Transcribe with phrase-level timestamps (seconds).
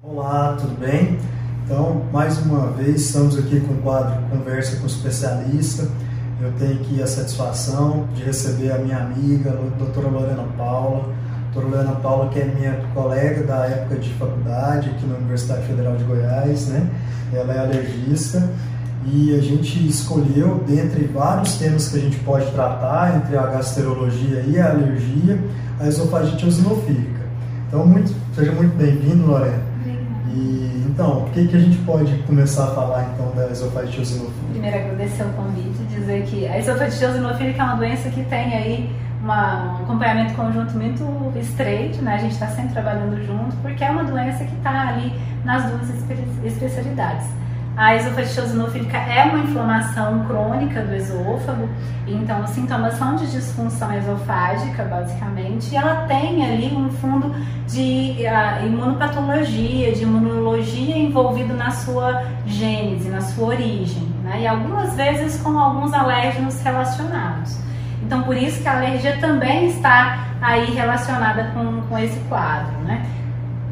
[0.00, 1.18] Olá, tudo bem?
[1.64, 5.88] Então, mais uma vez, estamos aqui com o quadro Conversa com o Especialista.
[6.40, 11.12] Eu tenho aqui a satisfação de receber a minha amiga, a doutora Lorena Paula.
[11.52, 15.96] Doutora Lorena Paula, que é minha colega da época de faculdade aqui na Universidade Federal
[15.96, 16.88] de Goiás, né?
[17.32, 18.48] Ela é alergista
[19.04, 24.44] e a gente escolheu, dentre vários temas que a gente pode tratar, entre a gastrologia
[24.46, 25.40] e a alergia,
[25.80, 27.26] a esofagite eosinofílica.
[27.66, 29.67] Então, muito, seja muito bem-vindo, Lorena.
[30.38, 34.50] E, então, o que, que a gente pode começar a falar então da esofagite eosinofílica?
[34.52, 38.54] Primeiro, agradecer o convite e dizer que a esofagite eosinofílica é uma doença que tem
[38.54, 41.04] aí uma, um acompanhamento conjunto muito
[41.36, 42.14] estreito, né?
[42.14, 45.12] A gente está sempre trabalhando junto, porque é uma doença que está ali
[45.44, 45.90] nas duas
[46.44, 47.26] especialidades.
[47.78, 51.68] A esofagite eosinofílica é uma inflamação crônica do esôfago,
[52.08, 57.32] então os sintomas são de disfunção esofágica, basicamente, e ela tem ali um fundo
[57.68, 64.40] de uh, imunopatologia, de imunologia envolvido na sua gênese, na sua origem, né?
[64.40, 67.56] e algumas vezes com alguns alérgenos relacionados.
[68.02, 73.06] Então, por isso que a alergia também está aí relacionada com, com esse quadro, né?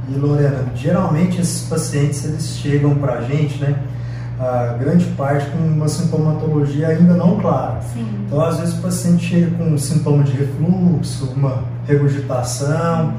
[0.08, 3.76] E Lorena, geralmente esses pacientes eles chegam para a gente, né?
[4.38, 7.80] A grande parte com uma sintomatologia ainda não clara.
[7.92, 8.06] Sim.
[8.26, 13.14] Então, às vezes, o paciente chega com um sintoma de refluxo, uma regurgitação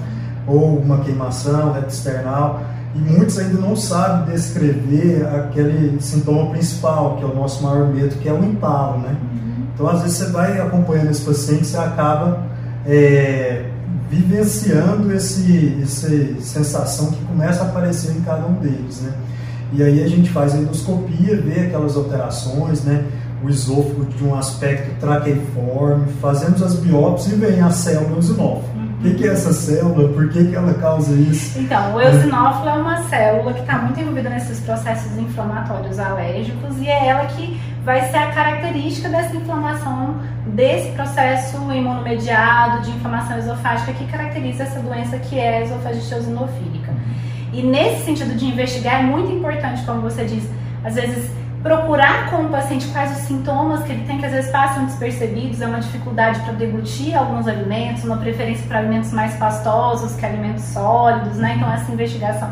[0.46, 2.62] ou uma queimação reto external
[2.96, 8.16] e muitos ainda não sabem descrever aquele sintoma principal, que é o nosso maior medo,
[8.16, 9.10] que é o entalo, né?
[9.10, 9.66] Uhum.
[9.74, 12.44] Então, às vezes, você vai acompanhando esse paciente e acaba
[12.86, 13.66] é,
[14.10, 19.14] vivenciando esse, essa sensação que começa a aparecer em cada um deles, né?
[19.74, 23.06] E aí a gente faz a endoscopia, vê aquelas alterações, né?
[23.44, 28.78] O esôfago de um aspecto traqueiforme, fazemos as biópsias e vem a célula eosinófila.
[28.98, 30.10] O que, que, é essa célula?
[30.10, 31.60] Por que, que ela causa isso?
[31.60, 36.88] Então, o eosinófilo é uma célula que está muito envolvida nesses processos inflamatórios alérgicos e
[36.88, 43.94] é ela que vai ser a característica dessa inflamação, desse processo imunomediado de inflamação esofágica
[43.94, 46.77] que caracteriza essa doença que é a esofagite eosinofílica.
[47.54, 50.44] E nesse sentido de investigar é muito importante, como você diz,
[50.84, 51.30] às vezes
[51.64, 55.62] procurar com o paciente quais os sintomas que ele tem, que às vezes passam despercebidos,
[55.62, 60.64] é uma dificuldade para deglutir alguns alimentos, uma preferência para alimentos mais pastosos que alimentos
[60.64, 61.56] sólidos, né?
[61.58, 62.50] Então essa investigação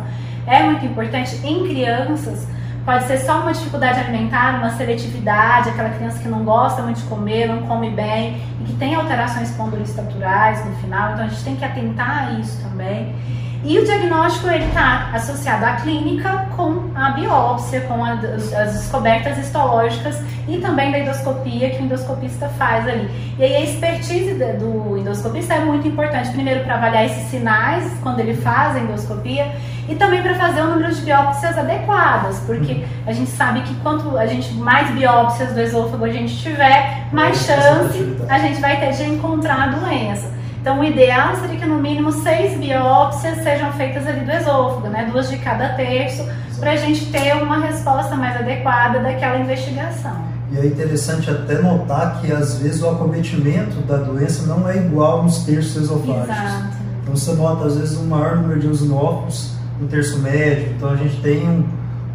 [0.47, 2.47] é muito importante em crianças.
[2.85, 7.07] Pode ser só uma dificuldade alimentar, uma seletividade, aquela criança que não gosta muito de
[7.07, 11.13] comer, não come bem e que tem alterações espondilostaturais no final.
[11.13, 13.15] Então a gente tem que atentar a isso também.
[13.63, 19.39] E o diagnóstico ele está associado à clínica com a biópsia, com a, as descobertas
[19.39, 23.09] histológicas e também da endoscopia que o endoscopista faz ali.
[23.39, 28.19] E aí a expertise do endoscopista é muito importante, primeiro para avaliar esses sinais quando
[28.19, 29.51] ele faz a endoscopia
[29.87, 34.17] e também para fazer o número de biópsias adequadas, porque a gente sabe que quanto
[34.17, 38.91] a gente mais biópsias do esôfago a gente tiver, mais chance a gente vai ter
[38.93, 40.33] de encontrar a doença.
[40.61, 45.07] Então, o ideal seria que no mínimo seis biópsias sejam feitas ali do esôfago, né?
[45.11, 46.27] Duas de cada terço,
[46.59, 50.25] para a gente ter uma resposta mais adequada daquela investigação.
[50.51, 55.21] E é interessante até notar que às vezes o acometimento da doença não é igual
[55.21, 56.29] nos terços esofágicos.
[56.29, 56.77] Exato.
[57.03, 60.73] Então você nota às vezes um maior número de usinófilos no terço médio.
[60.75, 61.63] Então a gente tem um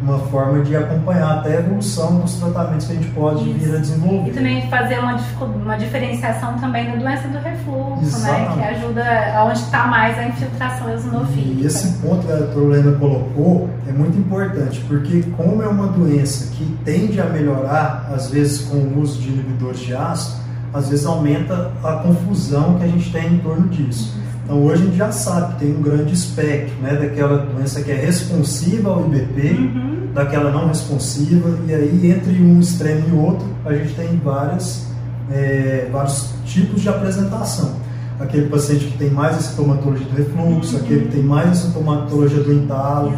[0.01, 3.59] uma forma de acompanhar até a evolução dos tratamentos que a gente pode Isso.
[3.59, 4.29] vir a desenvolver.
[4.29, 8.57] E também fazer uma, uma diferenciação também da doença do refluxo, Exatamente.
[8.57, 8.67] né?
[8.67, 9.03] Que ajuda
[9.45, 11.61] onde está mais a infiltração eosinofílica.
[11.61, 15.87] E esse ponto que a doutora Helena colocou é muito importante, porque como é uma
[15.87, 20.41] doença que tende a melhorar, às vezes com o uso de inibidores de ácido,
[20.73, 24.19] às vezes aumenta a confusão que a gente tem em torno disso.
[24.43, 27.91] Então hoje a gente já sabe que tem um grande espectro, né, daquela doença que
[27.91, 30.07] é responsiva ao IBP, uhum.
[30.13, 34.87] daquela não responsiva, e aí entre um extremo e outro a gente tem várias,
[35.31, 37.79] é, vários tipos de apresentação.
[38.19, 40.81] Aquele paciente que tem mais a sintomatologia do refluxo, uhum.
[40.83, 43.13] aquele que tem mais a sintomatologia do entalo,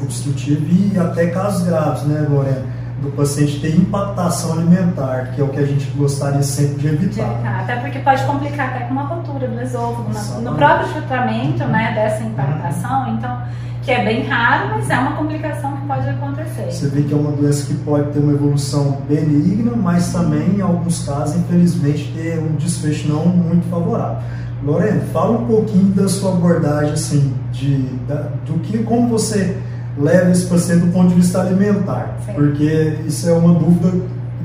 [0.00, 2.73] obstrutivo e até casos graves, né, Lorena?
[3.04, 7.24] Do paciente ter impactação alimentar, que é o que a gente gostaria sempre de evitar.
[7.24, 7.60] De evitar.
[7.60, 10.10] Até porque pode complicar até com uma rotura do esôfago,
[10.42, 13.42] no próprio tratamento né, dessa impactação, então,
[13.82, 16.72] que é bem raro, mas é uma complicação que pode acontecer.
[16.72, 20.60] Você vê que é uma doença que pode ter uma evolução benigna, mas também, em
[20.62, 24.18] alguns casos, infelizmente, ter um desfecho não muito favorável.
[24.62, 29.58] Lorena, fala um pouquinho da sua abordagem, assim, de, da, do que, como você
[29.98, 32.32] leva esse paciente do ponto de vista alimentar, Sim.
[32.34, 33.92] porque isso é uma dúvida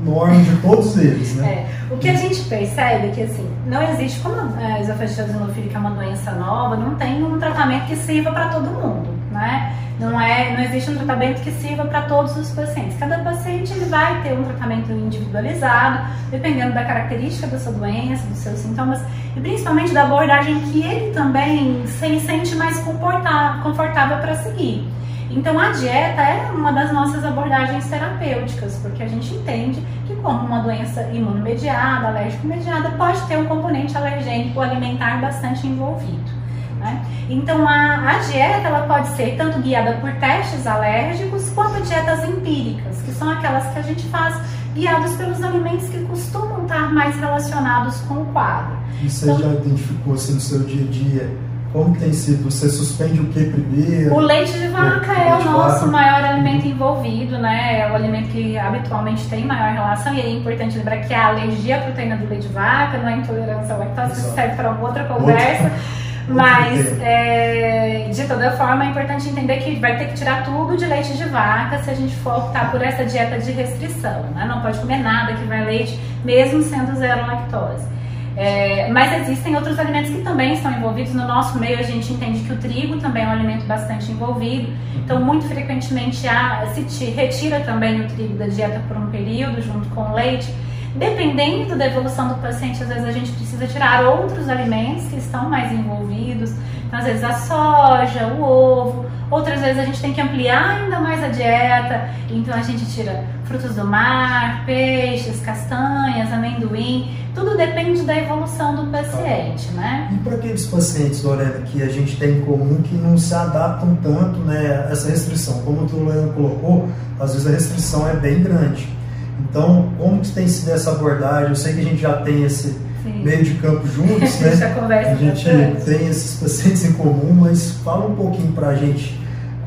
[0.02, 1.66] enorme de todos eles, né?
[1.90, 1.94] É.
[1.94, 5.80] O que a gente percebe é que assim, não existe, como a esofagite eosinofílica é
[5.80, 9.10] uma doença nova, não tem um tratamento que sirva para todo mundo.
[9.32, 9.76] né?
[10.00, 12.98] Não, é, não existe um tratamento que sirva para todos os pacientes.
[12.98, 16.00] Cada paciente ele vai ter um tratamento individualizado,
[16.32, 19.02] dependendo da característica da sua doença, dos seus sintomas
[19.36, 24.88] e principalmente da abordagem que ele também se sente mais confortável para seguir.
[25.30, 30.46] Então a dieta é uma das nossas abordagens terapêuticas, porque a gente entende que como
[30.46, 36.40] uma doença imunomediada, alérgico-mediada, pode ter um componente alergênico alimentar bastante envolvido.
[36.80, 37.06] Né?
[37.30, 43.02] Então a, a, dieta ela pode ser tanto guiada por testes alérgicos quanto dietas empíricas,
[43.02, 44.40] que são aquelas que a gente faz
[44.74, 48.78] guiados pelos alimentos que costumam estar mais relacionados com o quadro.
[49.02, 52.50] E você então, já identificou assim, no seu dia a dia como tem sido?
[52.50, 54.16] Você suspende o que primeiro?
[54.16, 57.82] O leite de vaca o, é o nosso maior alimento envolvido, né?
[57.82, 60.14] É o alimento que habitualmente tem maior relação.
[60.14, 63.18] E é importante lembrar que a alergia à proteína do leite de vaca não é
[63.18, 65.72] intolerância à lactose, isso serve para outra conversa.
[66.28, 70.86] Mas, é, de toda forma, é importante entender que vai ter que tirar tudo de
[70.86, 74.24] leite de vaca se a gente for optar por essa dieta de restrição.
[74.36, 74.46] Né?
[74.48, 77.99] Não pode comer nada que vai leite, mesmo sendo zero lactose.
[78.40, 81.14] É, mas existem outros alimentos que também estão envolvidos.
[81.14, 84.72] No nosso meio, a gente entende que o trigo também é um alimento bastante envolvido.
[84.96, 89.90] Então, muito frequentemente há, se retira também o trigo da dieta por um período, junto
[89.90, 90.48] com o leite.
[90.96, 95.50] Dependendo da evolução do paciente, às vezes a gente precisa tirar outros alimentos que estão
[95.50, 96.52] mais envolvidos.
[96.88, 99.06] Então, às vezes a soja, o ovo.
[99.30, 102.10] Outras vezes a gente tem que ampliar ainda mais a dieta.
[102.30, 107.16] Então, a gente tira frutos do mar, peixes, castanhas, amendoim.
[107.36, 110.10] Tudo depende da evolução do paciente, né?
[110.12, 113.96] E para aqueles pacientes, Lorena, que a gente tem em comum que não se adaptam
[114.02, 116.90] tanto né, a essa restrição, como o Lorena colocou,
[117.20, 118.99] às vezes a restrição é bem grande.
[119.40, 121.50] Então, como que tem sido essa abordagem?
[121.50, 123.24] Eu sei que a gente já tem esse Sim.
[123.24, 125.10] meio de campo juntos, né?
[125.12, 125.46] a gente
[125.86, 129.20] tem esses pacientes em comum, mas fala um pouquinho para a gente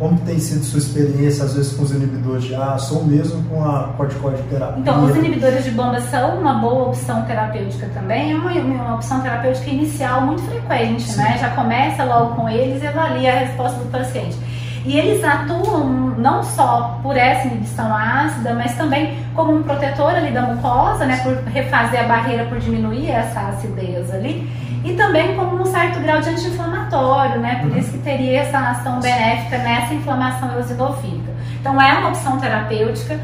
[0.03, 3.65] como tem sido sua experiência, às vezes, com os inibidores de aço ou mesmo com
[3.65, 4.81] a corticoide terapia?
[4.81, 9.21] Então, os inibidores de bomba são uma boa opção terapêutica também, é uma, uma opção
[9.21, 11.19] terapêutica inicial muito frequente, Sim.
[11.19, 11.39] né?
[11.39, 14.37] Já começa logo com eles e avalia a resposta do paciente.
[14.85, 20.31] E eles atuam não só por essa inibição ácida, mas também como um protetor ali
[20.31, 24.51] da mucosa, né, por refazer a barreira, por diminuir essa acidez ali,
[24.85, 29.01] e também como um certo grau de anti-inflamatório, né, por isso que teria essa ação
[29.01, 31.33] benéfica nessa inflamação eosinofílica.
[31.61, 33.19] Então é uma opção terapêutica.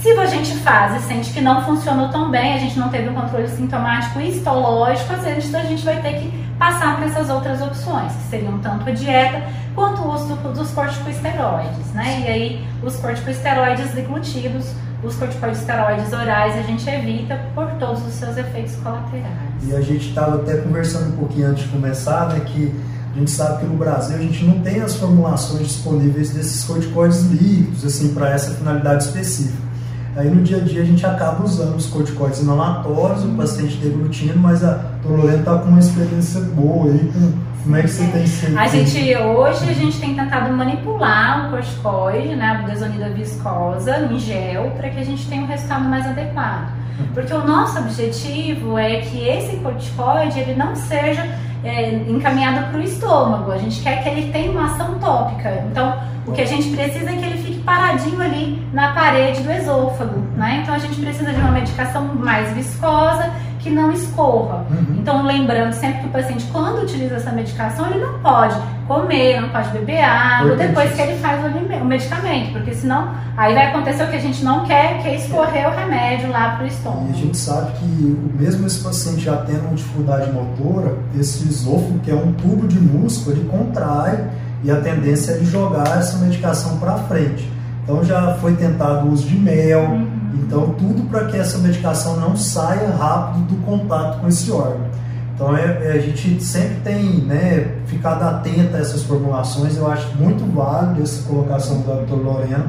[0.00, 3.08] Se a gente faz e sente que não funcionou tão bem, a gente não teve
[3.08, 7.28] um controle sintomático e histológico, às vezes a gente vai ter que passar para essas
[7.28, 9.42] outras opções, que seriam tanto a dieta
[9.74, 12.20] quanto o uso dos corticosteroides, né?
[12.20, 14.66] E aí os corticosteroides deglutidos,
[15.02, 19.34] os corticosteroides orais a gente evita por todos os seus efeitos colaterais.
[19.64, 22.72] E a gente estava até conversando um pouquinho antes de começar, né, que
[23.12, 27.22] a gente sabe que no Brasil a gente não tem as formulações disponíveis desses corticoides
[27.22, 29.71] líquidos, assim, para essa finalidade específica.
[30.16, 34.38] Aí no dia a dia a gente acaba usando os corticoides inalatórios, o paciente deglutindo,
[34.38, 38.26] mas a Torolena está com uma experiência boa aí com como é que você tem
[38.26, 38.58] sido?
[38.58, 44.18] A gente, hoje a gente tem tentado manipular o corticoide, né, a budesonida viscosa, em
[44.18, 46.72] gel, para que a gente tenha um resultado mais adequado.
[47.14, 51.24] Porque o nosso objetivo é que esse corticoide ele não seja
[51.64, 53.52] é, encaminhado para o estômago.
[53.52, 55.64] A gente quer que ele tenha uma ação tópica.
[55.70, 55.96] Então,
[56.26, 60.20] o que a gente precisa é que ele fique paradinho ali na parede do esôfago,
[60.36, 60.60] né?
[60.62, 63.30] Então, a gente precisa de uma medicação mais viscosa
[63.62, 64.66] que não escorra.
[64.70, 64.96] Uhum.
[64.98, 68.56] Então, lembrando sempre que o paciente, quando utiliza essa medicação, ele não pode
[68.88, 73.66] comer, não pode beber água depois que ele faz o, medicamento, porque senão aí vai
[73.68, 76.66] acontecer o que a gente não quer, que é escorrer o remédio lá para o
[76.66, 77.08] estômago.
[77.08, 81.98] E a gente sabe que mesmo esse paciente já tendo uma dificuldade motora, esse esôfago,
[82.00, 84.28] que é um tubo de músculo, ele contrai
[84.64, 87.51] e a tendência é de jogar essa medicação para frente.
[87.82, 90.08] Então já foi tentado o uso de mel, uhum.
[90.34, 94.86] então tudo para que essa medicação não saia rápido do contato com esse órgão.
[95.34, 100.16] Então é, é, a gente sempre tem né, ficado atento a essas formulações, eu acho
[100.16, 102.22] muito válido essa colocação do Dr.
[102.22, 102.66] Lorena,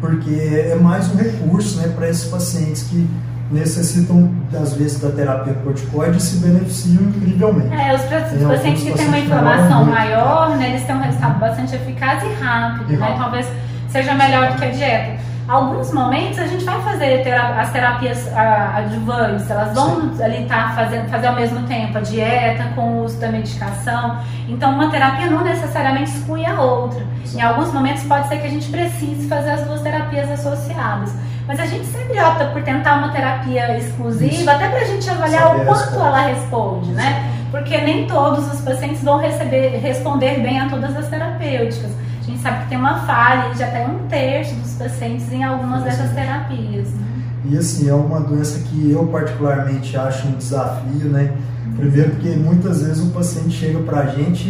[0.00, 3.08] porque é mais um recurso né, para esses pacientes que
[3.52, 4.30] necessitam,
[4.60, 7.74] às vezes, da terapia corticoide e se beneficiam incrivelmente.
[7.74, 11.74] É, os, os pacientes que têm uma inflamação maior, né, eles têm um resultado bastante
[11.74, 13.46] eficaz e rápido, e né, talvez
[13.88, 15.32] seja melhor do que a dieta.
[15.48, 20.22] Alguns momentos a gente vai fazer as terapias adjuvantes, elas vão Sim.
[20.22, 24.18] ali estar tá fazendo fazer ao mesmo tempo a dieta com o uso da medicação.
[24.48, 27.04] Então uma terapia não necessariamente exclui a outra.
[27.34, 31.12] Em alguns momentos pode ser que a gente precise fazer as duas terapias associadas.
[31.52, 34.50] Mas a gente sempre opta por tentar uma terapia exclusiva, Isso.
[34.50, 37.30] até para a gente avaliar Saber o quanto ela responde, né?
[37.50, 41.90] Porque nem todos os pacientes vão receber, responder bem a todas as terapêuticas.
[42.22, 45.82] a gente sabe que tem uma falha de até um terço dos pacientes em algumas
[45.82, 46.88] dessas terapias.
[46.88, 47.06] Né?
[47.44, 51.34] E assim, é uma doença que eu particularmente acho um desafio, né?
[51.76, 54.48] Primeiro porque muitas vezes o paciente chega para a gente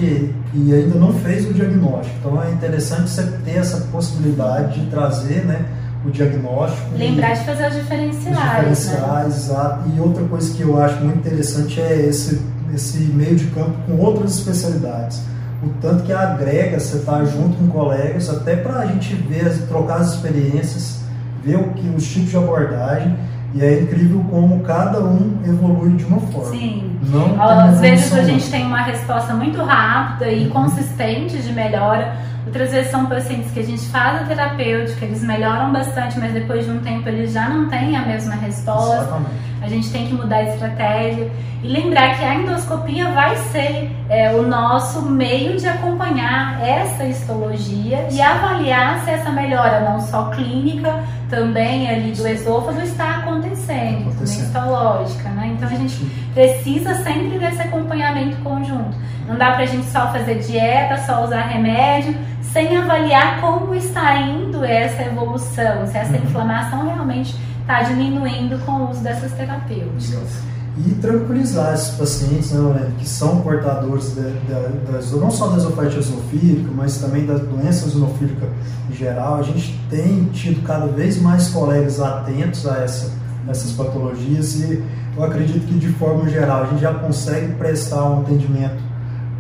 [0.54, 2.14] e ainda não fez o diagnóstico.
[2.20, 5.64] Então é interessante você ter essa possibilidade de trazer né,
[6.04, 6.96] o diagnóstico.
[6.96, 8.70] Lembrar e, de fazer os diferenciais.
[8.70, 9.26] Os diferenciais, né?
[9.26, 9.88] exato.
[9.94, 12.40] E outra coisa que eu acho muito interessante é esse,
[12.74, 15.22] esse meio de campo com outras especialidades.
[15.62, 19.50] O tanto que agrega, você estar tá junto com colegas, até para a gente ver,
[19.68, 21.00] trocar as experiências,
[21.44, 23.16] ver o que, os tipos de abordagem
[23.54, 26.50] e é incrível como cada um evolui de uma forma.
[26.50, 26.98] Sim.
[27.02, 32.16] Não Às vezes a gente tem uma resposta muito rápida e consistente de melhora.
[32.46, 36.64] Outras vezes são pacientes que a gente faz a terapêutica, eles melhoram bastante, mas depois
[36.64, 38.96] de um tempo eles já não têm a mesma resposta.
[38.96, 39.51] Exatamente.
[39.62, 41.30] A gente tem que mudar a estratégia
[41.62, 48.08] e lembrar que a endoscopia vai ser é, o nosso meio de acompanhar essa histologia
[48.10, 54.46] e avaliar se essa melhora, não só clínica, também ali do esôfago, está acontecendo, acontecendo.
[54.46, 55.54] histológica, né?
[55.56, 56.04] Então a gente
[56.34, 58.96] precisa sempre desse acompanhamento conjunto.
[59.26, 62.16] Não dá pra gente só fazer dieta, só usar remédio,
[62.52, 66.24] sem avaliar como está indo essa evolução, se essa uhum.
[66.24, 70.52] inflamação realmente está diminuindo com o uso dessas terapêuticas.
[70.86, 76.70] E tranquilizar esses pacientes, né, Lorena, que são portadores de, não só da esofagite eosofílica,
[76.74, 78.48] mas também da doença eosinofílica
[78.90, 79.36] em geral.
[79.36, 83.12] A gente tem tido cada vez mais colegas atentos a essa,
[83.48, 84.82] essas patologias e
[85.14, 88.82] eu acredito que, de forma geral, a gente já consegue prestar um atendimento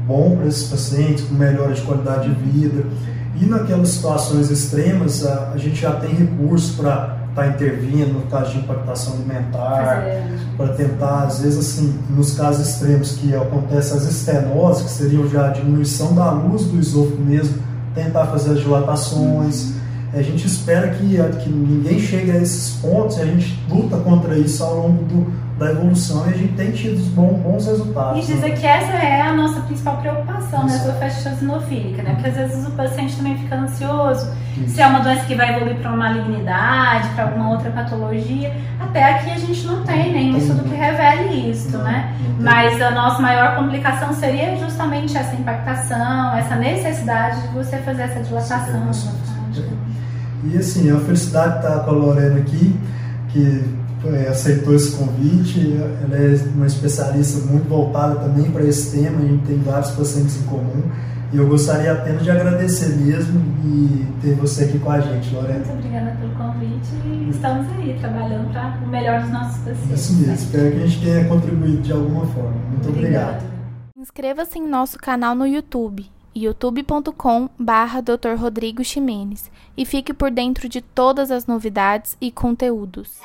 [0.06, 2.84] bom para esses pacientes, com melhora de qualidade de vida.
[3.40, 8.22] E naquelas situações extremas, a, a gente já tem recursos para estar tá intervindo no
[8.22, 10.06] caso de impactação alimentar,
[10.56, 15.46] para tentar, às vezes, assim, nos casos extremos que acontecem as estenoses, que seriam já
[15.46, 17.58] a diminuição da luz do esôfago mesmo,
[17.94, 19.64] tentar fazer as dilatações.
[19.64, 19.82] Uhum.
[20.14, 24.36] A gente espera que, que ninguém chegue a esses pontos e a gente luta contra
[24.36, 25.26] isso ao longo do,
[25.62, 28.28] da evolução e a gente tem tido bons, bons resultados.
[28.28, 28.56] E dizer né?
[28.56, 32.14] que essa é a nossa principal preocupação na esofagite sinofílica, né?
[32.14, 34.74] Porque às vezes o paciente também fica ansioso, Isso.
[34.74, 38.52] se é uma doença que vai evoluir para uma malignidade, para alguma outra patologia.
[38.80, 42.14] Até aqui a gente não tem nenhum estudo que revele isso, né?
[42.40, 48.20] Mas a nossa maior complicação seria justamente essa impactação, essa necessidade de você fazer essa
[48.20, 48.90] dilatação.
[50.44, 52.76] E assim, a felicidade de estar com a Lorena aqui,
[53.28, 53.81] que
[54.30, 55.76] aceitou esse convite.
[56.02, 60.40] Ela é uma especialista muito voltada também para esse tema, a gente tem vários pacientes
[60.40, 60.82] em comum.
[61.32, 65.64] E eu gostaria apenas de agradecer mesmo e ter você aqui com a gente, Lorena.
[65.64, 70.00] Muito obrigada pelo convite e estamos aí trabalhando para o melhor dos nossos pacientes.
[70.00, 72.52] Isso mesmo, espero que a gente tenha contribuído de alguma forma.
[72.68, 73.38] Muito Obrigada.
[73.38, 73.52] obrigado.
[73.96, 78.36] Inscreva-se em nosso canal no YouTube youtube.com barra Dr.
[78.36, 83.20] Rodrigo Ximenes e fique por dentro de todas as novidades e conteúdos.